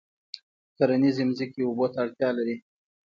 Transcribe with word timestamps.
کرنیزې 0.77 1.23
ځمکې 1.37 1.61
اوبو 1.65 1.85
ته 1.93 1.97
اړتیا 2.03 2.29
لري. 2.37 2.55